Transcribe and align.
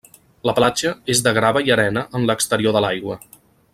La 0.49 0.53
platja 0.59 0.93
és 1.15 1.21
de 1.27 1.33
grava 1.39 1.63
i 1.67 1.69
arena 1.75 2.05
en 2.21 2.27
l'exterior 2.31 2.79
de 2.79 2.83
l'aigua. 2.87 3.19